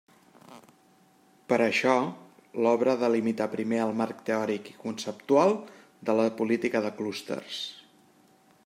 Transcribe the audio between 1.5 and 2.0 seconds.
Per això,